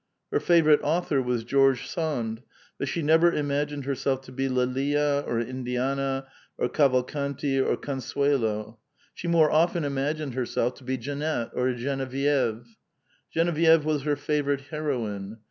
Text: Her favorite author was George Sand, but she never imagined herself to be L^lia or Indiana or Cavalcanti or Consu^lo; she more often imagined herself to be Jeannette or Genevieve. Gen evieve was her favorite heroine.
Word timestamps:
Her 0.31 0.39
favorite 0.39 0.79
author 0.81 1.21
was 1.21 1.43
George 1.43 1.85
Sand, 1.87 2.41
but 2.79 2.87
she 2.87 3.03
never 3.03 3.31
imagined 3.31 3.85
herself 3.85 4.21
to 4.21 4.31
be 4.31 4.47
L^lia 4.49 5.23
or 5.27 5.39
Indiana 5.39 6.25
or 6.57 6.69
Cavalcanti 6.69 7.59
or 7.59 7.77
Consu^lo; 7.77 8.77
she 9.13 9.27
more 9.27 9.51
often 9.51 9.83
imagined 9.83 10.33
herself 10.33 10.73
to 10.77 10.83
be 10.83 10.97
Jeannette 10.97 11.51
or 11.53 11.71
Genevieve. 11.75 12.77
Gen 13.31 13.47
evieve 13.49 13.83
was 13.85 14.01
her 14.01 14.15
favorite 14.15 14.61
heroine. 14.71 15.37